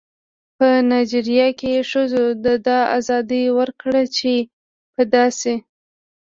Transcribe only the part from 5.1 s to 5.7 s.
داسې